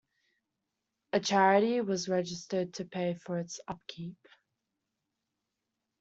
A 1.13 1.19
charity 1.19 1.79
was 1.81 2.09
registered 2.09 2.73
to 2.73 2.85
pay 2.85 3.13
for 3.13 3.37
its 3.37 3.59
upkeep. 3.67 4.17